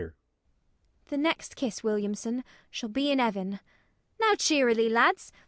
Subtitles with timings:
[1.09, 3.59] The next kiss, Williamson, shall be in heaven.
[4.19, 5.31] Now cheerily, lads!